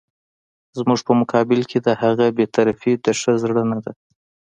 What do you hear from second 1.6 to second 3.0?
کې د هغه بې طرفي